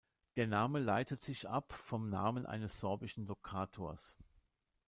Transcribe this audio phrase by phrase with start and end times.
[0.35, 4.17] Der Name leitet sich ab vom Namen eines sorbischen Lokators.